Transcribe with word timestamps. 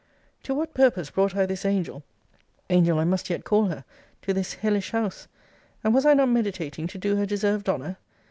To 0.41 0.55
what 0.55 0.73
purpose 0.73 1.11
brought 1.11 1.35
I 1.35 1.45
this 1.45 1.63
angel 1.63 2.01
(angel 2.71 2.97
I 2.97 3.03
must 3.03 3.29
yet 3.29 3.43
call 3.43 3.67
her) 3.67 3.85
to 4.23 4.33
this 4.33 4.53
hellish 4.53 4.89
house? 4.93 5.27
And 5.83 5.93
was 5.93 6.07
I 6.07 6.15
not 6.15 6.29
meditating 6.29 6.87
to 6.87 6.97
do 6.97 7.17
her 7.17 7.25
deserved 7.27 7.69
honour? 7.69 7.97